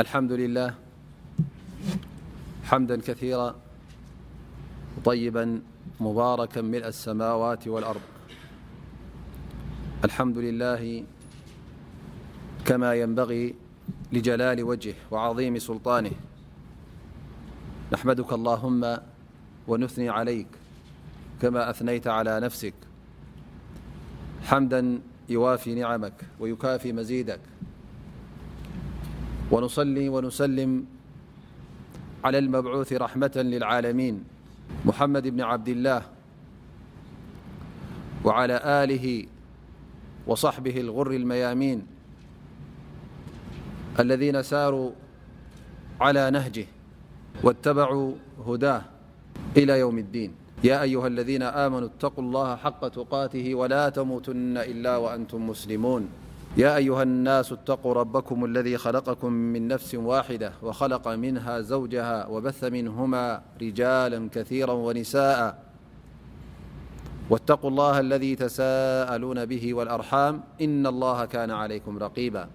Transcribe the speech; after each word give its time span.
الحمد 0.00 0.32
لله 0.32 0.74
حمدا 2.64 3.00
كثيرا 3.00 3.54
طيبا 5.04 5.62
مباركا 6.00 6.60
ملأ 6.60 6.88
السماوات 6.88 7.68
والأرض 7.68 8.00
الحمد 10.04 10.38
لله 10.38 11.04
كما 12.64 12.94
ينبغي 12.94 13.54
لجلال 14.12 14.62
وجهه 14.62 14.94
وعظيم 15.10 15.58
سلطانه 15.58 16.12
نحمدك 17.92 18.32
اللهم 18.32 18.98
ونثني 19.68 20.08
عليك 20.08 20.52
كما 21.42 21.70
أثنيت 21.70 22.06
على 22.06 22.40
نفسك 22.40 22.74
حمدا 24.44 25.00
يوافي 25.28 25.74
نعمك 25.74 26.18
ويكافي 26.40 26.92
مزيدك 26.92 27.40
ونصلي 29.52 30.08
ونسلم 30.08 30.84
على 32.24 32.38
المبعوث 32.38 32.92
رحمة 32.92 33.32
للعالمين 33.36 34.24
محمد 34.84 35.28
بن 35.28 35.40
عبد 35.40 35.68
الله 35.68 36.02
وعلى 38.24 38.60
آله 38.84 39.26
وصحبه 40.26 40.80
الغر 40.80 41.10
الميامين 41.10 41.86
الذين 44.00 44.42
ساروا 44.42 44.90
على 46.00 46.30
نهجه 46.30 46.66
واتبعوا 47.42 48.14
هداه 48.46 48.82
إلى 49.56 49.78
يوم 49.78 49.98
الدين 49.98 50.30
يا 50.64 50.82
أيها 50.82 51.06
الذين 51.06 51.42
آمنوا 51.42 51.88
اتقوا 51.88 52.24
الله 52.24 52.56
حق 52.56 52.88
تقاته 52.88 53.54
ولا 53.54 53.88
تموتن 53.88 54.56
إلا 54.56 54.96
وأنتم 54.96 55.50
مسلمون 55.50 56.08
يا 56.56 56.76
أيها 56.76 57.02
الناس 57.02 57.52
اتقوا 57.52 57.94
ربكم 57.94 58.44
الذي 58.44 58.78
خلقكم 58.78 59.32
من 59.32 59.68
نفس 59.68 59.94
واحدة 59.94 60.52
وخلق 60.62 61.08
منها 61.08 61.60
زوجها 61.60 62.26
وبث 62.26 62.64
منهما 62.64 63.42
رجالا 63.62 64.28
كثيرا 64.32 64.72
ونساء 64.72 65.62
واتقوا 67.30 67.70
الله 67.70 68.00
الذي 68.00 68.36
تسالون 68.36 69.44
به 69.46 69.74
والأرحام 69.74 70.40
إن 70.60 70.86
الله 70.86 71.24
كان 71.24 71.50
عليكمريباارءال 71.50 72.48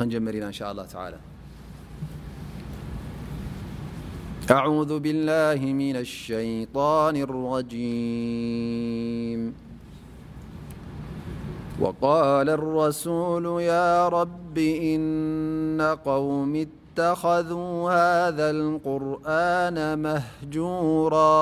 لانمنا 0.00 0.46
إن 0.46 0.52
شاء 0.52 0.72
الله 0.72 0.86
تعالى 0.86 1.16
أعوذ 4.50 4.92
بالله 4.98 5.60
من 5.82 5.96
الشيطان 5.96 7.16
الرجيم 7.26 9.40
وقال 11.80 12.46
الرسول 12.58 13.44
يا 13.62 14.08
رب 14.08 14.56
إن 14.94 15.80
قوم 16.08 16.52
اتخذوا 16.66 17.72
هذا 18.02 18.46
القرآن 18.56 19.76
مهجورا 20.04 21.40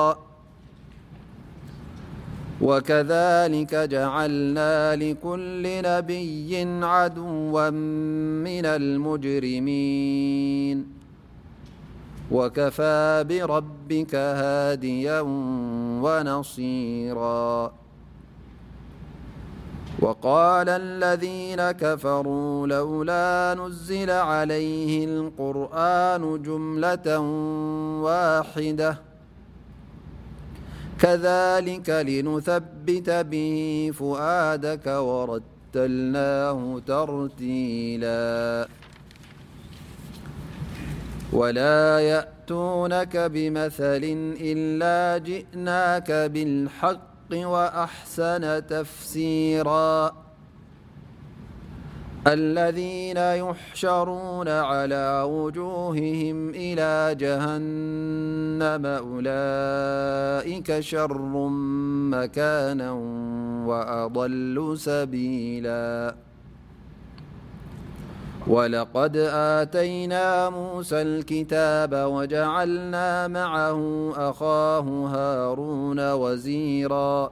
وكذلك 2.61 3.75
جعلنا 3.75 4.95
لكل 4.95 5.63
نبي 5.83 6.57
عدوا 6.83 7.69
من 7.69 8.65
المجرمين 8.65 10.85
وكفى 12.31 13.25
بربك 13.29 14.15
هاديا 14.15 15.21
ونصيرا 16.03 17.71
وقال 19.99 20.69
الذين 20.69 21.71
كفروا 21.71 22.67
لولا 22.67 23.57
نزل 23.59 24.09
عليه 24.11 25.05
القرآن 25.05 26.41
جملة 26.43 27.19
واحدة 28.01 29.08
كذلك 30.99 31.89
لنثبت 31.89 33.09
به 33.09 33.57
فؤادك 33.93 34.87
ورتلناه 34.87 36.79
ترتيلا 36.87 38.67
ولا 41.33 41.99
يأتونك 41.99 43.17
بمثل 43.17 44.01
إلا 44.51 44.97
جئناك 45.17 46.11
بالحق 46.11 47.09
وأحسن 47.33 48.65
تفسيرا 48.67 50.28
الذين 52.27 53.17
يحشرون 53.17 54.47
على 54.47 55.23
وجوههم 55.27 56.49
إلى 56.49 57.15
جهنم 57.15 58.85
أولئك 58.85 60.79
شر 60.79 61.47
مكانا 62.11 62.91
وأضلوا 63.65 64.75
سبيلا 64.75 66.15
ولقد 68.47 69.15
آتينا 69.33 70.49
موسى 70.49 71.01
الكتاب 71.01 71.93
وجعلنا 71.95 73.27
معه 73.27 74.11
أخاه 74.29 74.87
هارون 74.89 76.11
وزيرا 76.13 77.31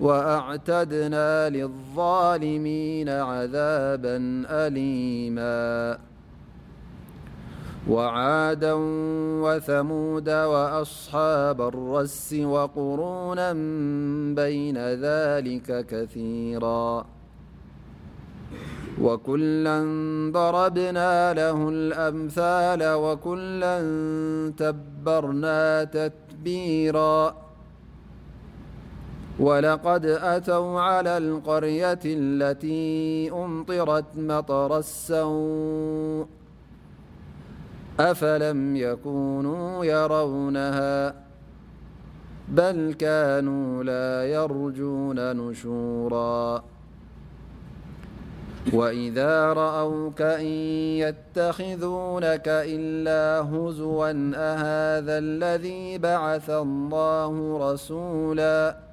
وأعتدنا 0.00 1.48
للظالمين 1.50 3.08
عذابا 3.08 4.16
أليما 4.50 5.98
وعادا 7.90 8.72
وثمود 9.42 10.28
وأصحاب 10.28 11.60
الرس 11.60 12.32
وقرونا 12.34 13.52
بين 14.36 14.78
ذلك 14.78 15.86
كثيرا 15.86 17.04
وكلا 19.00 19.78
ضربنا 20.32 21.34
له 21.34 21.68
الأمثال 21.68 22.82
وكلا 22.94 23.76
تبرنا 24.56 25.84
تتبيرا 25.84 27.47
ولقد 29.40 30.04
أتوا 30.06 30.80
على 30.80 31.18
القرية 31.18 31.98
التي 32.04 33.30
أنطرت 33.32 34.04
مطر 34.16 34.78
السوء 34.78 36.26
أفلم 38.00 38.76
يكونوا 38.76 39.84
يرونها 39.84 41.14
بل 42.48 42.94
كانوا 42.98 43.84
لا 43.84 44.28
يرجون 44.32 45.36
نشورا 45.36 46.64
وإذا 48.72 49.52
رأوك 49.52 50.22
إن 50.22 50.46
يتخذونك 51.04 52.44
إلا 52.48 53.48
هزوا 53.50 54.06
أهذا 54.36 55.18
الذي 55.18 55.98
بعث 55.98 56.50
الله 56.50 57.58
رسولا 57.72 58.87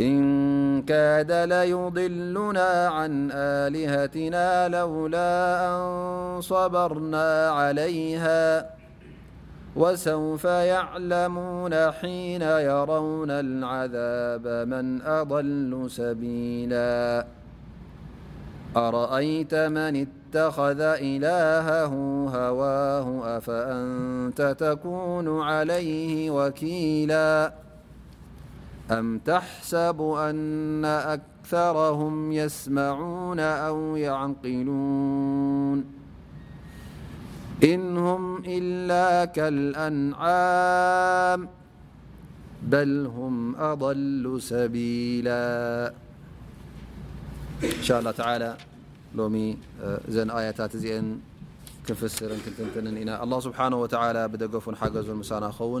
إن 0.00 0.82
كاد 0.82 1.32
ليضلنا 1.32 2.88
عن 2.88 3.30
آلهتنا 3.32 4.68
لولا 4.68 5.60
أن 5.70 6.40
صبرنا 6.40 7.50
عليها 7.50 8.70
وسوف 9.76 10.44
يعلمون 10.44 11.90
حين 11.90 12.42
يرون 12.42 13.30
العذاب 13.30 14.68
من 14.68 15.02
أضل 15.02 15.84
سبيلا 15.90 17.26
أرأيت 18.76 19.54
من 19.54 20.06
اتخذ 20.36 20.80
إلهه 20.80 21.94
هواه 22.38 23.36
أفأنت 23.36 24.54
تكون 24.58 25.40
عليه 25.42 26.30
وكيلا 26.30 27.52
أم 28.90 29.18
تحسب 29.18 30.00
أن 30.18 30.84
أكثرهم 30.84 32.32
يسمعون 32.32 33.40
أو 33.40 33.96
يعقلون 33.96 35.84
إن 37.64 37.98
هم 37.98 38.36
إلا 38.46 39.24
كالأنعام 39.24 41.48
بل 42.62 43.06
هم 43.06 43.56
أضل 43.56 44.38
سبيلا 44.42 45.86
إن 47.64 47.82
شاء 47.82 48.00
الله 48.00 48.10
تعالى 48.10 48.56
لوم 49.14 49.56
إ 49.80 49.98
آيتات 50.38 50.72
نفسرتتناالله 51.90 53.38
سبحانه 53.40 53.76
وتعالى 53.82 54.28
بدجف 54.28 54.70
حجز 54.80 55.10
مسانا 55.10 55.50
خو 55.50 55.80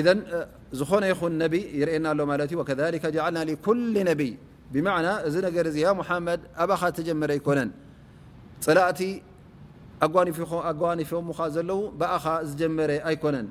እ 0.00 0.02
ዝኾነ 0.78 1.02
ይኹን 1.10 1.32
ነቢይ 1.42 1.62
ይርእየና 1.80 2.06
ኣሎ 2.12 2.20
ማለት 2.30 2.50
እዩ 2.54 2.62
ልና 3.34 3.38
ኩል 3.66 3.78
ነብይ 4.08 4.32
ብማና 4.74 5.06
እዚ 5.26 5.34
ነገር 5.46 5.64
እዚ 5.70 5.76
ያ 5.86 5.90
ሙሓመድ 6.00 6.40
ኣብኻ 6.62 6.82
ተጀመረ 6.96 7.30
ኣይኮነን 7.36 7.70
ፅላእቲ 8.64 9.00
ኣጓኒፎም 10.70 11.24
ዘለዉ 11.56 11.80
ብኣኻ 12.00 12.24
ዝጀመረ 12.48 12.90
ኣይኮነን 13.10 13.46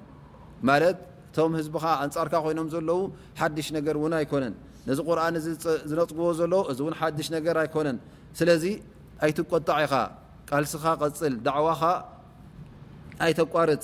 ማለት 0.69 0.99
እቶም 1.33 1.53
ህዝቢከ 1.59 1.85
ኣንፃርካ 2.03 2.33
ኮይኖም 2.45 2.67
ዘለው 2.73 2.99
ሓድሽ 3.39 3.67
ነገር 3.77 3.95
እውን 3.99 4.13
ኣይኮነን 4.19 4.53
ነዚ 4.87 4.97
ቁርን 5.09 5.35
ዝነፅግቦ 5.89 6.25
ዘለዉ 6.39 6.61
እዚውን 6.71 6.95
ሓድሽ 6.99 7.27
ነገር 7.37 7.55
ኣይኮነን 7.63 7.97
ስለዚ 8.39 8.65
ኣይትቆጣዕ 9.25 9.77
ኢኻ 9.85 9.93
ቃልስኻ 10.49 10.83
ቀፅል 11.01 11.33
ዳዕዋኻ 11.47 11.81
ኣይተቋርፅ 13.27 13.83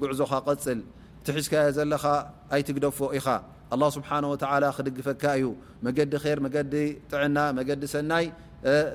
ጉዕዞኻ 0.01 0.33
ፅል 0.47 0.57
ቲ 1.25 1.33
ሒዝ 1.37 1.47
ዘ 1.77 1.79
ኣይትግደፎ 2.55 2.99
ኢ 3.19 3.21
ه 3.71 3.75
ስብሓ 3.97 4.09
ላ 4.63 4.67
ክድግፈካ 4.77 5.23
እዩ 5.39 5.45
መገዲ 5.87 6.13
ር 6.37 6.39
መገዲ 6.47 6.75
ጥዕና 7.13 7.39
መገዲ 7.59 7.83
ሰናይ 7.95 8.27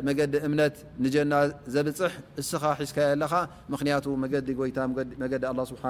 መገዲ 0.07 0.33
እምነት 0.47 0.75
ንጀና 1.03 1.33
ዘብፅሕ 1.75 2.13
እስኻ 2.41 2.61
ሒዝካየ 2.79 3.07
ኣለኻ 3.19 3.33
ምክንያቱ 3.73 4.05
መገዲ 4.23 4.47
ይታ 4.71 4.79
መገዲ 5.23 5.43
ኣ 5.51 5.53
ስብሓ 5.71 5.83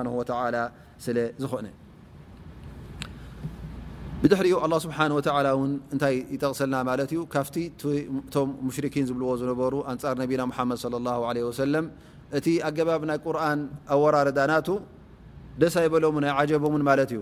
ስለ 1.06 1.18
ዝኾነ 1.42 1.66
ብድሕሪኡ 4.24 4.56
ኣ 4.66 4.68
ስብሓ 4.86 4.98
ውን 5.60 5.72
እንታይ 5.94 6.16
ይጠቕሰልና 6.36 6.76
ማለት 6.90 7.10
እዩ 7.14 7.20
ካብቲ 7.34 7.56
እቶም 7.86 8.50
ሙሽርኪን 8.68 9.06
ዝብልዎ 9.10 9.30
ዝነበሩ 9.42 9.74
ኣንጻር 9.94 10.16
ነቢና 10.24 10.42
ሓመድ 10.58 10.78
ص 10.84 10.88
ه 10.88 10.92
ለ 11.36 11.38
ወሰለም 11.50 11.86
እቲ 12.38 12.48
ኣገባብ 12.68 13.02
ናይ 13.10 13.20
ቁርን 13.26 13.60
ኣወራርዳ 13.94 14.40
ናቱ 14.52 14.68
ደስ 15.62 15.76
ኣይበሎም 15.84 16.18
ናይዓጀቦን 16.26 16.84
ማለት 16.90 17.12
እዩ 17.14 17.22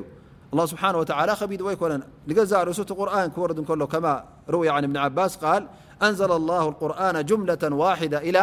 الله 0.54 0.66
سبحانه 0.72 0.98
وتعالى 1.02 1.32
خبيدك 1.40 1.62
ق 1.62 1.72
قرآن 1.80 2.02
لكما 2.28 4.14
روي 4.54 4.68
عن 4.74 4.82
ابن 4.88 4.96
عباس 5.04 5.32
قال 5.44 5.62
أنزل 6.06 6.30
الله 6.40 6.62
القرآن 6.72 7.16
جملة 7.30 7.64
واحدة 7.82 8.18
إلى 8.28 8.42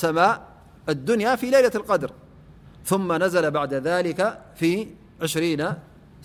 سماء 0.00 0.32
الدنيا 0.92 1.32
في 1.40 1.46
ليلة 1.54 1.70
القدر 1.80 2.10
ثم 2.90 3.08
نزل 3.22 3.44
بعد 3.58 3.72
ذلك 3.88 4.20
في 4.58 4.70
ري 5.22 5.56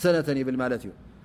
سنةالمالت 0.03 0.83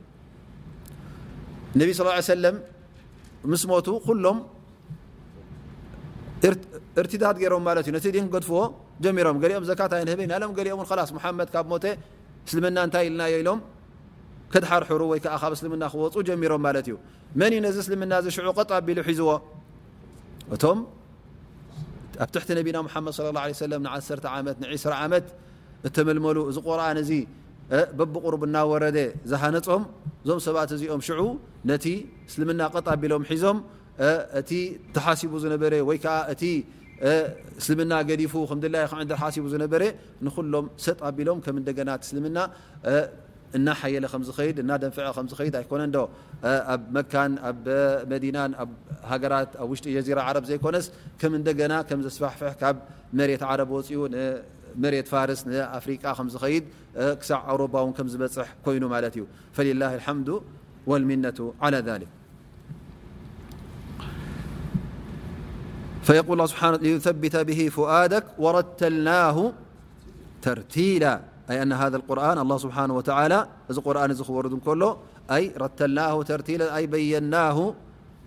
ነ 1.79 1.81
صى 1.97 2.03
ه 2.05 2.09
ع 2.17 2.19
ስ 6.41 6.51
ሎም 6.97 7.03
ርዳ 7.05 7.23
ገይሮም 7.39 7.65
ዩ 7.87 7.91
ነ 7.95 7.97
ድፍዎ 8.35 8.55
ሮም 9.25 9.37
ኦም 10.59 11.67
ኦ 11.75 11.79
ብ 12.61 12.65
እና 12.69 12.77
ታይ 12.93 13.05
ልና 13.13 13.21
ኢሎም 13.41 13.59
ድርሩ 14.65 15.01
ብ 15.11 15.13
እና 15.77 15.85
ክፁ 15.93 16.15
ጀሮም 16.25 16.61
ዩ 16.87 16.97
ዚ 17.75 17.77
እምና 17.97 18.13
ሽዑቀطቢሉ 18.37 18.97
ሒዝዎ 19.09 19.31
እ 20.55 20.57
ى 20.57 20.73
ه 24.33 24.97
ع 24.97 25.05
20 25.91 26.09
መመሉ 26.09 26.37
ዚ 26.55 26.59
ቁር 26.65 26.83
በብቁር 27.97 28.33
ናረ 28.55 28.83
ዝሃነፅም 29.31 29.83
እዞም 30.23 30.39
ሰባት 30.45 30.69
እዚኦም 30.77 31.01
ዑ 31.23 31.25
ነቲ 31.69 31.85
እስልምና 32.29 32.61
ط 32.73 32.87
ኣቢሎም 32.93 33.23
ሒዞም 33.29 33.57
እቲ 34.39 34.51
ተሓሲቡ 34.95 35.31
ዝ 35.43 35.45
ይ 35.97 35.99
እ 37.11 37.13
እስልና 37.59 37.91
ዲፉ 38.21 38.33
ዝ 39.53 39.55
ንሎም 40.25 40.65
ሰ 40.85 40.93
ኣሎም 41.09 41.39
ና 42.37 42.37
ና 42.37 42.47
እናየለ 43.57 44.05
ድ 44.57 44.59
ናደንفዐ 44.67 45.07
ድ 45.55 45.65
ኮነ 45.71 45.81
ዶ 45.95 46.05
ኣብ 46.73 46.81
መ 46.97 46.99
ኣብ 47.49 47.65
ና 48.37 48.47
ራ 49.33 49.35
ውሽጢ 49.71 49.95
ዚ 50.07 50.09
ع 50.19 50.27
ዘኮነ 50.51 50.75
ና 51.73 51.79
ዘስሕሕ 52.05 52.51
ካብ 52.61 52.75
መት 53.19 53.43
ፅኡ 53.73 53.97
ر 54.79 54.81
أوربا 57.31 57.79
كح 57.91 57.99
ين 58.67 58.85
فلله 59.57 59.91
الحمد 59.99 60.41
والمنة 60.87 61.53
على 61.61 61.77
ذلكلليثبت 66.03 67.35
به 67.35 67.69
فؤادك 67.69 68.25
ورتلناه 68.39 69.53
ترتيلا 70.45 71.13
أن 71.49 71.71
ها 71.71 71.87
الرآنالله 71.87 72.57
سبحانه 72.65 72.93
وتعالى 72.99 73.37
رآن 73.97 74.11
ر 74.47 74.59
كل 74.67 74.83
رتلناه 75.63 76.15
تريلأ 76.29 76.77
بيناه 76.93 77.57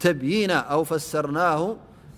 تبينا 0.04 0.58
أو 0.72 0.80
فسرناه 0.90 1.62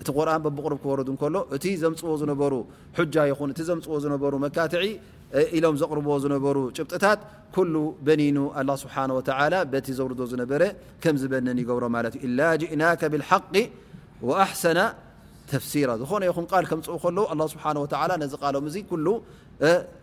እቲ 0.00 0.08
قርን 0.16 0.42
ብقርብ 0.56 0.78
ክወርዱ 0.84 1.08
ሎ 1.34 1.36
እቲ 1.56 1.64
ዘምፅዎ 1.82 2.12
ዝነበሩ 2.20 2.52
ጃ 3.14 3.16
ይኹን 3.32 3.48
እቲ 3.54 3.58
ዘምፅዎ 3.70 3.94
ዝነሩ 4.04 4.24
መካትዒ 4.44 4.84
ኢሎም 5.56 5.76
ዘقር 5.80 5.98
ዝነበሩ 6.24 6.56
ጭብጥታት 6.76 7.20
ኩሉ 7.54 7.74
በኒኑ 8.06 8.36
ه 8.52 8.70
ስه 8.82 9.54
ቲ 9.86 9.88
ዘውር 9.98 10.12
ዝነበረ 10.32 10.62
ከም 11.02 11.14
ዝበንን 11.22 11.56
ይገብሮ 11.62 11.84
ማ 11.94 11.96
ዩ 12.14 12.16
إላ 12.26 12.40
ጅእና 12.60 12.82
ብالحق 13.12 13.54
وኣحሰና 14.26 14.78
ተፍሲራ 15.50 15.88
ዝኾነ 16.00 16.22
ይኹን 16.30 16.44
ል 16.62 16.64
ከምፅ 16.70 16.86
ከዉ 17.02 17.18
ه 17.30 18.24
ስه 18.32 18.68
ዚ 18.74 18.76
ቃሎም 18.90 19.16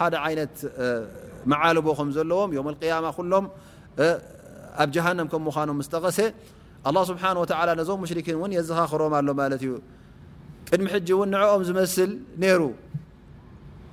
ልቦ 1.78 1.88
ዘለዎም 2.18 2.52
ሎም 3.34 3.46
ኣብ 4.84 4.90
ምኖም 5.46 5.76
ቀ 7.50 7.84
ዞም 7.90 8.10
የዘኻኽሮም 8.58 9.14
ኣሎ 9.20 9.28
ዩ 9.70 9.74
ቅድሚ 10.70 10.88
ንኦም 11.34 11.62
ዝስል 11.68 12.12
ሩ 12.62 12.64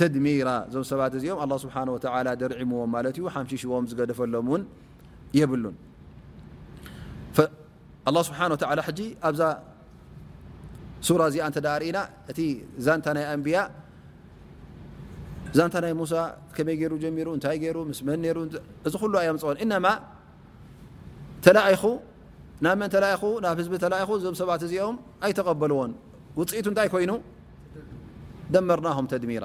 ድ 0.00 0.04
ዞ 0.74 0.82
ሰባት 0.90 1.12
እዚኦም 1.18 1.50
ስ 1.62 1.72
ደርምዎም 2.40 2.88
ማ 2.94 3.02
ዩ 3.18 3.24
ሓሽሽዎም 3.34 3.84
ዝገደፈሎም 3.90 4.48
ብሉን 5.50 5.74
ስብ 7.36 7.44
ኣብዛ 9.28 9.44
እዚ 11.50 11.62
ርእና 11.82 11.98
እቲ 12.32 12.40
ዛንታ 12.86 13.06
ናይ 13.18 13.26
ንያ 13.42 13.58
ዛን 15.58 15.70
ናይ 15.84 15.92
ሙሳ 16.00 16.12
ከመይ 16.54 16.76
ገይሩ 16.80 16.92
ጀሩ 17.02 17.28
እታይ 17.38 17.62
ሩ 17.74 17.78
ምስመን 17.90 18.24
ሩ 18.36 18.38
እዚ 18.86 18.94
ሉ 19.10 19.12
ኣየምፅዎን 19.22 19.72
ማ 19.84 19.88
ተ 21.44 21.54
ናብ 22.64 22.76
መን 22.82 22.92
ናብ 23.46 23.56
ህዝቢ 23.60 23.74
ዞም 24.24 24.34
ሰባት 24.42 24.62
እዚኦም 24.68 24.96
ኣይቀበልዎን 25.26 25.92
ውፅኢቱ 26.40 26.66
እንታይ 26.72 26.88
ኮይኑ 26.96 27.12
ደመርናም 28.54 29.06
ድሚራ 29.24 29.44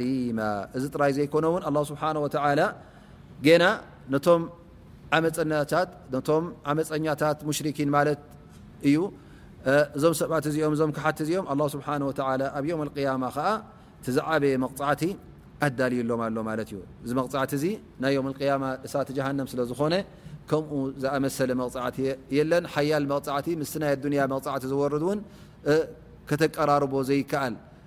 ሊማ 0.00 0.40
እዚ 0.76 0.84
ጥራይ 0.94 1.12
ዘይኮነውን 1.18 1.62
ስብ 1.90 1.96
ና 4.12 4.18
ቶምፀቶም 5.36 6.44
ዓመፀኛታት 6.70 7.38
ሽኪን 7.56 7.90
ማት 7.94 8.08
እዩ 8.88 8.96
እዞም 9.96 10.14
ሰብት 10.20 10.44
እዚኦም 10.50 10.74
ዞም 10.80 10.90
ክሓት 10.96 11.18
እዚኦም 11.24 11.46
ስ 11.72 11.76
ኣብ 12.28 12.64
ም 12.64 12.96
ያማ 13.08 13.24
ዓ 13.46 13.50
ዝዓበየ 14.16 14.54
መቕፃዕቲ 14.64 15.02
ኣዳልዩሎም 15.66 16.20
ኣሎ 16.26 16.36
ማለት 16.48 16.68
ዩ 16.74 16.78
እዚ 17.04 17.10
መቕዕቲ 17.18 17.52
እዚ 17.58 17.64
ናይ 18.02 18.14
ዮ 18.16 18.20
ያማ 18.50 18.64
እሳት 18.86 19.08
ጃሃንም 19.16 19.46
ስለዝኾነ 19.52 19.94
ከምኡ 20.50 20.78
ዝኣመሰለ 21.02 21.50
መቕዕቲ 21.62 21.96
የለን 22.38 22.64
ያል 22.90 23.04
መቕዕቲ 23.12 23.46
ምስ 23.60 23.74
ናይ 23.84 23.92
ያ 24.20 24.24
መቕዕቲ 24.34 24.62
ዝወርድ 24.72 25.04
ውን 25.10 25.20
ከተቀራርቦ 26.30 26.94
ዘይከኣል 27.10 27.56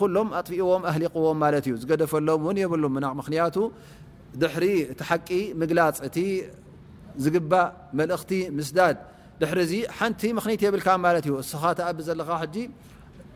ንሎም 0.00 0.28
ኣጥእዎም 0.38 0.82
ሊقዎም 1.02 1.42
ዩ 1.70 1.72
ዝደፈሎም 1.80 2.38
ሉ 2.44 3.18
ንያቱ 3.32 3.56
ድ 4.42 4.44
እቲ 4.90 5.02
ቂ 5.28 5.30
ምግላፅ 5.60 5.96
እቲ 6.06 6.18
ዝግባእ 7.24 7.68
መእቲ 7.98 8.30
ምስዳድ 8.58 8.96
ድዚ 9.40 9.72
ንቲ 10.10 10.20
ምኽኒት 10.36 10.60
የብል 10.66 10.82
ዩ 11.28 11.32
እስኻ 11.42 11.62
ኣብ 11.88 11.98
ዘለኻ 12.06 12.28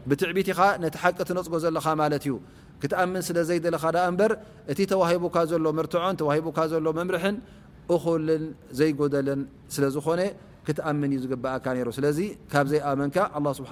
ብትዕቢትኻ 0.09 0.61
ቲ 0.83 0.97
ቂ 1.03 1.05
ትነፅጎ 1.29 1.55
ዘለኻ 1.65 1.87
ዩ 2.31 2.35
ክኣም 2.83 3.13
ስለዘይለካ 3.29 3.85
በር 4.19 4.33
እቲ 4.73 4.79
ተሂካ 4.93 5.37
ዘሎ 5.51 5.65
ርትዖ 5.87 6.05
ተሂ 6.21 6.73
ሎ 6.87 6.89
መምርሕን 6.99 7.37
እልን 7.97 8.45
ዘይጎደለን 8.79 9.41
ስለዝኾነ 9.75 10.21
ክትኣምን 10.67 11.11
ዩ 11.15 11.19
ዝግእ 11.25 11.85
ሩ 11.87 11.91
ስለዚ 11.99 12.19
ካብ 12.53 12.67
ዘይኣመ 12.73 13.47
ስ 13.59 13.63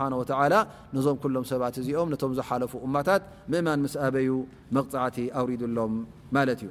ዞም 1.07 1.17
ሎም 1.37 1.45
ሰባት 1.53 1.75
እዚኦም 1.83 2.09
ቶም 2.23 2.33
ዝሓለፉ 2.39 2.73
እማታት 2.87 3.23
ምእማን 3.53 3.79
ምስ 3.85 3.95
ኣበዩ 4.07 4.31
መغፅዕቲ 4.77 5.17
ኣውሪዱሎም 5.41 5.93
ማ 6.35 6.45
ዩ 6.67 6.71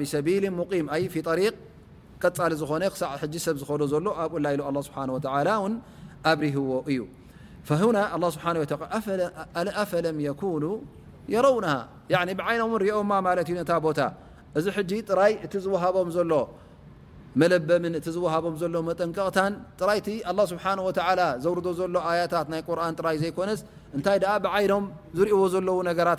ብሰቢል 0.01 0.45
ሙም 0.61 0.89
ቀሊ 1.11 2.55
ዝኾነ 2.62 2.83
ሳ 3.01 3.03
ሰብዝዶ 3.47 4.01
ሎ 4.07 4.11
ኣብ 4.25 4.33
ላሉ 4.47 4.79
ስ 4.89 4.91
ኣብሪህዎ 6.31 6.75
እዩ 6.91 7.01
ፈም 7.69 7.83
ኑ 10.65 10.71
የረውና 11.33 11.67
ብይምን 12.39 12.79
ሪኦ 12.87 12.99
ዩ 13.59 13.62
ቦታ 13.87 14.01
እዚ 14.59 14.67
ጥራይ 15.11 15.33
እቲ 15.45 15.55
ዝሃቦም 15.65 16.09
ዘሎ 16.17 16.33
በም 17.41 17.85
እ 17.99 18.03
ዝሃቦም 18.16 18.55
ጠንቀቅ 18.99 19.37
ይ 19.99 20.20
ዘር 21.45 21.57
ሎ 21.95 22.03
ታ 22.32 22.43
ናቁ 22.53 22.68
ይ 23.26 23.30
ኮነ 23.39 23.51
ታ 24.09 24.12
ብይኖም 24.45 24.85
ዝእዎ 25.18 25.41
ለ 25.68 26.01
ራ 26.09 26.12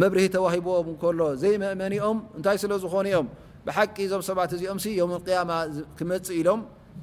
ه 0.00 0.02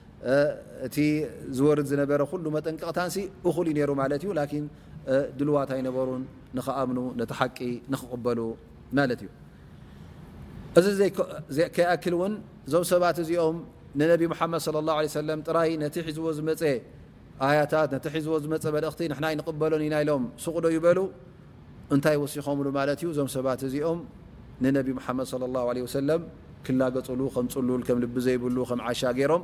እቲ 0.87 0.95
ዝወርድ 1.57 1.85
ዝነበረ 1.91 2.21
ኩሉ 2.31 2.45
መጠንቀቕታን 2.55 3.09
እኹሉ 3.49 3.65
እዩ 3.73 3.75
ነሩ 3.81 3.91
ማለት 4.01 4.21
እዩ 4.25 4.31
ን 4.63 4.63
ድልዋታ 5.37 5.71
ይነበሩን 5.79 6.23
ንኸኣምኑ 6.57 6.99
ነቲ 7.19 7.31
ሓቂ 7.39 7.59
ንኽቕበሉ 7.91 8.39
ማለት 8.97 9.19
እዩ 9.23 9.29
እዚ 10.79 10.87
ዘከይኣክል 11.57 12.13
እውን 12.17 12.33
እዞም 12.67 12.83
ሰባት 12.93 13.17
እዚኦም 13.23 13.57
ንነቢ 13.99 14.21
ሓመድ 14.39 14.61
ه 14.75 15.55
ራይ 15.57 15.71
ነቲ 15.83 15.95
ሒዝቦ 16.07 16.25
ዝመፀ 16.37 16.61
ኣያታት 17.47 17.89
ነቲ 17.95 18.05
ሒዝቦ 18.15 18.33
ዝመፀ 18.43 18.63
መልእኽቲ 18.75 18.99
ንና 19.13 19.25
ይንቕበሎን 19.33 19.81
ኢና 19.87 19.95
ኢሎም 20.03 20.23
ስቕዶ 20.43 20.65
ይበሉ 20.77 20.99
እንታይ 21.93 22.15
ወሲኾምሉ 22.23 22.67
ማለት 22.79 22.99
እዩ 23.01 23.07
እዞም 23.13 23.29
ሰባት 23.37 23.61
እዚኦም 23.67 23.99
ንነቢ 24.63 24.87
ሓመድ 25.07 25.27
ه 25.87 25.89
ሰለም 25.97 26.21
ክላገፅሉ 26.65 27.21
ከም 27.35 27.45
ፅሉል 27.55 27.81
ከም 27.87 27.97
ልቢ 28.03 28.15
ዘይብሉ 28.27 28.57
ከም 28.69 28.79
ዓሻ 28.89 29.01
ገይሮም 29.17 29.43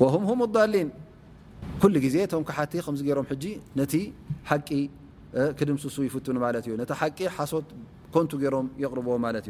وهم 0.00 0.24
هم 0.24 0.42
الضالين 0.42 0.90
كل 1.82 2.10
ز 2.10 2.34
م 2.34 2.42
كحت 2.42 2.76
مرم 2.90 3.24
نت 3.76 3.94
ح 4.50 4.52
كدمس 5.58 5.98
يفتن 6.08 6.34
لت 6.54 6.66
نت 6.82 6.92
ح 7.00 7.02
حصت 7.36 7.64
كنت 8.14 8.32
يرم 8.44 8.66
يقرب 8.84 9.06
لت 9.36 9.48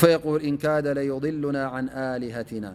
فيقول 0.00 0.40
إن 0.42 0.56
كاد 0.56 0.86
ليضلنا 0.86 1.62
عن 1.66 1.84
آلهتنا 1.88 2.72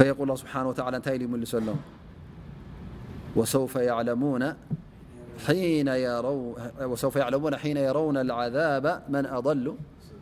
ل 0.00 0.02
ال 0.02 0.34
بحانه 0.46 0.68
وتعلى 0.72 0.96
نل 1.06 1.22
يمللم 1.22 1.78
سوف 3.44 3.74
يعلمون 3.76 4.44
حين 7.64 7.76
يرون 7.76 8.16
العذاب 8.16 8.86
من 9.08 9.26
أضل 9.26 9.66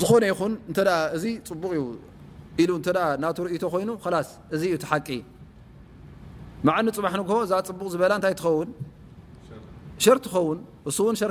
ዝኾነ 0.00 0.22
ይን 0.30 0.52
እዚ 1.16 1.24
ፅቡቅ 1.48 1.72
ዩ 1.78 1.82
ኢሉ 2.62 2.70
ና 3.22 3.26
ርእቶ 3.48 3.64
ኮይኑ 3.72 3.90
እዚ 4.54 4.62
ዩ 4.72 4.76
ሓቂ 4.90 5.08
ዓ 6.66 6.90
ፅባሕ 6.96 7.12
ንግ 7.20 7.28
እዛ 7.46 7.52
ፅቡቅ 7.70 7.88
ዝበላ 7.94 8.12
ታይ 8.24 8.34
ትኸውን 8.40 8.70
ሸር 10.04 10.18
ትኸውን 10.24 10.58
እን 11.10 11.16
ሸር 11.20 11.30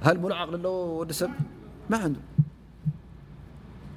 ሃ 0.05 0.09
ሙሉ 0.21 0.31
ል 0.39 0.65
ኣዎ 0.69 0.73
ወዲሰብ 1.01 1.29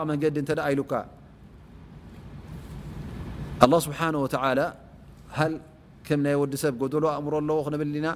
ም 6.18 6.26
ይ 6.34 6.36
ወዲሰብ 6.42 6.72
ሉ 6.98 7.04
ኣእምሮ 7.14 7.34
ኣለዎ 7.40 7.56
ክነብሊና 7.66 8.06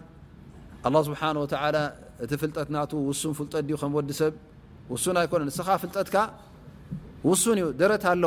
له 0.83 0.99
ስه 1.07 2.03
እቲ 2.25 2.33
ፍጠት 2.43 2.69
ና 2.75 2.77
ውሱን 3.09 3.33
ፍጠ 3.39 3.53
ዲሰብ 4.09 4.33
ሱን 5.03 5.15
ኣይኮነ 5.21 5.41
ስኻ 5.59 5.69
ፍጠትካ 5.83 6.15
ሱን 7.43 7.57
እዩ 7.63 7.67
ደረት 7.81 8.03
ኣዎ 8.11 8.25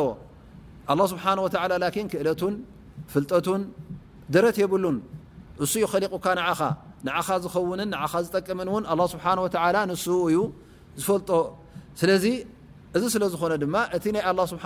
له 0.99 1.05
ስብه 1.11 1.91
ክእለ 2.11 2.27
ፍጠቱን 3.11 3.61
ደረት 4.33 4.57
ብሉን 4.71 4.97
እሱ 5.63 5.73
ዩ 5.83 5.85
خሊቁካ 5.91 6.25
ኻ 6.59 7.27
ዝው 7.43 7.51
ዝጠቅም 8.25 8.59
ه 8.73 9.05
ስብه 9.13 9.27
ን 9.37 9.39
እዩ 9.95 10.37
ዝፈልጦ 11.01 11.29
እዚ 12.97 13.03
ስለ 13.13 13.23
ዝኾነ 13.33 13.53
ድማ 13.63 13.75
እቲ 13.97 14.05
ናይ 14.15 14.23
ه 14.25 14.39
ስብሓ 14.51 14.63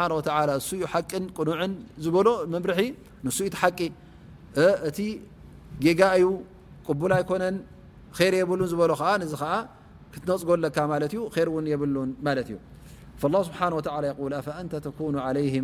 እሱኡ 0.59 0.81
ሓቅን 0.93 1.23
ቅኑዕን 1.37 1.71
ዝበሎ 2.03 2.27
መምርሒ 2.53 2.79
ንሱኢቲ 3.25 3.53
ሓቂእቲ 3.61 4.99
ጌጋዩ 5.83 6.23
ቅቡል 6.87 7.11
ኣይኮነን 7.17 7.55
ር 8.19 8.33
የብሉን 8.41 8.67
ዝበሎ 8.73 8.91
ዚ 9.31 9.35
ዓ 9.51 9.53
ክትነፅጎለካ 10.13 10.77
ማትዩ 10.91 11.19
እውን 11.51 11.65
የብሉን 11.73 12.09
ማለትእዩ 12.25 12.57
ስብሓ 13.49 13.59
ኣ 13.67 14.11
ን 14.67 14.79
ተኑ 14.85 15.15
ይ 15.47 15.55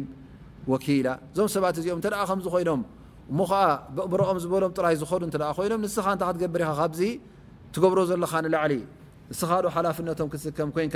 ወኪላ 0.72 1.08
እዞም 1.32 1.50
ሰባት 1.56 1.76
እዚኦም 1.82 2.00
ከምኮይኖም 2.30 2.82
እሞ 3.32 3.40
ከዓ 3.52 3.62
ብቕምሮኦም 3.96 4.38
ዝበሎም 4.44 4.72
ጥራይ 4.78 4.96
ዝዱ 5.02 5.12
ይኖም 5.66 5.80
ንስኻ 5.86 6.06
እንክትገብር 6.16 6.62
ኢኻ 6.66 6.70
ካብዚ 6.80 7.02
ትገብሮ 7.76 8.00
ዘለኻ 8.10 8.32
ንላዕሊ 8.46 8.74
ንስኻዶ 9.32 9.66
ሓላፍነቶም 9.76 10.28
ክትስከም 10.34 10.70
ኮንካ 10.76 10.96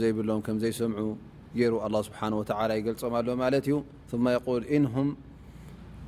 ዘይብሎም 0.00 0.40
ዘይሰምዑ 0.62 1.00
ሩ 1.72 1.74
ስ 2.06 2.10
ይገልፆም 2.80 3.14
ሎ 3.28 3.36
ማ 4.24 4.34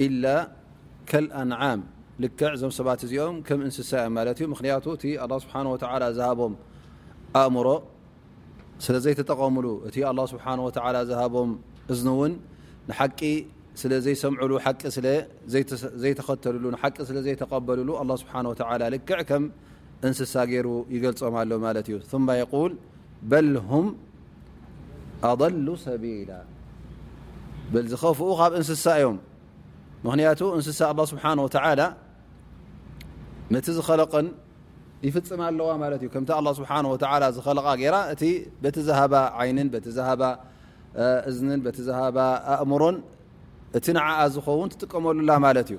ዩ 0.01 0.19
ልክ 2.23 2.41
ዞም 2.61 2.73
ሰባት 2.77 3.01
እዚኦም 3.07 3.37
ም 3.59 3.61
እንስሳ 3.67 3.91
ዩ 4.41 4.47
ንቱ 4.53 4.97
እ 5.07 5.17
ስ 5.45 6.19
ዝቦም 6.19 6.55
ኣእምሮ 7.41 7.69
ስለዘይተጠቀሙሉ 8.85 9.67
እቲ 9.89 9.97
ه 10.07 10.25
ስ 10.33 11.07
ዝሃቦም 11.11 11.51
እዝውን 11.93 12.33
ንቂ 12.91 13.19
ስለዘይሰምሉ 13.81 14.53
ቂ 14.83 14.93
ዘኸተሉ 16.05 16.55
ለ 16.65 16.75
ሉ 18.11 18.17
ስ 18.23 18.29
ክ 19.11 19.31
ም 19.43 19.47
እንስሳ 20.09 20.35
ይሩ 20.55 20.69
ይገልፆም 20.95 21.35
ኣሎ 21.41 21.51
ማዩ 21.65 21.79
ل 23.29 23.59
ه 23.59 23.95
أضل 25.23 25.67
ሰل 25.85 26.05
ل 27.73 27.77
ዝፍኡ 27.93 28.05
ብ 28.53 28.55
እንስሳ 28.59 28.85
እዮም 29.01 29.19
ምቱ 30.05 30.41
እንስሳ 30.59 30.81
لله 30.97 31.05
ስحنه 31.13 31.41
وع 31.45 31.51
ت 33.65 33.67
ዝخለقን 33.77 34.27
ይፍፅم 35.07 35.41
ኣለዋ 35.49 35.69
ም 35.83 35.85
لله 36.01 36.51
ስه 37.09 37.49
و 37.57 37.75
ዝለ 37.77 37.93
እ 38.13 38.15
ቲ 38.75 38.79
ه 38.99 39.01
عይን 39.39 39.59
እን 39.63 39.69
ኣእمر 40.99 42.93
እቲ 43.77 43.87
ع 44.07 44.21
ዝውን 44.35 44.69
ትጥቀመሉ 44.73 45.17
ዩ 45.75 45.79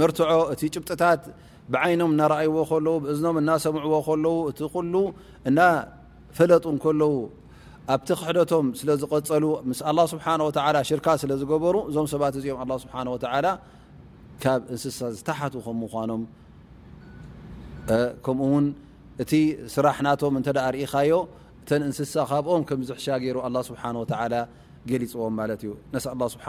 መርትዖ 0.00 0.28
እቲ 0.52 0.62
ጭብጥታት 0.74 1.20
ብዓይኖም 1.72 2.10
እናረኣይዎ 2.14 2.54
ከለዉ 2.70 2.94
ብእዝኖም 3.02 3.36
እናሰምዕዎ 3.40 3.94
ከለው 4.08 4.34
እቲ 4.50 4.60
ኩሉ 4.74 4.94
እናፈለጡ 5.48 6.64
ከለዉ 6.84 7.14
ኣብቲ 7.94 8.08
ክሕደቶም 8.20 8.66
ስለ 8.80 8.90
ዝቐፀሉ 9.02 9.44
ምስ 9.70 9.80
ኣ 9.88 9.92
ስብሓ 10.12 10.26
ሽርካ 10.88 11.06
ስለ 11.22 11.32
ዝገበሩ 11.40 11.76
እዞም 11.90 12.06
ሰባት 12.14 12.34
እዚኦም 12.40 12.70
ስብሓ 12.84 12.94
ካብ 14.42 14.62
እንስሳ 14.74 15.00
ዝተሓት 15.16 15.54
ከም 15.64 15.76
ምኳኖም 15.82 16.22
ከምኡውን 18.24 18.64
እቲ 19.22 19.32
ስራሕ 19.74 19.96
ናቶም 20.06 20.34
እተ 20.40 20.48
ርኢኻዮ 20.74 21.14
እተን 21.62 21.82
እንስሳ 21.88 22.14
ካብኦም 22.30 22.62
ከምዙሕ 22.68 22.96
ሻ 23.04 23.18
ገይሩ 23.24 23.36
ኣ 23.46 23.48
ስብሓ 23.68 23.82
ገሊፅዎም 24.90 25.34
ማለት 25.40 25.60
እዩ 25.64 25.70
ነስ 25.94 26.06
ስብሓ 26.34 26.46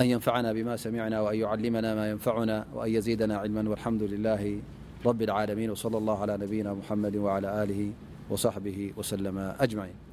أن 0.00 0.06
ينفعنا 0.06 0.52
بما 0.52 0.76
سمعنا 0.76 1.20
وأن 1.20 1.38
يعلمنا 1.38 1.94
ما 1.94 2.10
ينفعنا 2.10 2.66
وأن 2.74 2.90
يزيدنا 2.94 3.36
علما 3.38 3.70
والحمد 3.70 4.02
لله 4.02 4.58
رب 5.06 5.22
العالمين 5.22 5.70
وصلى 5.70 5.98
الله 5.98 6.20
على 6.22 6.36
نبينا 6.36 6.74
محمد 6.74 7.16
وعلى 7.16 7.62
آله 7.64 7.92
وصحبه 8.30 8.92
وسلم 8.96 9.38
أجمعين 9.60 10.03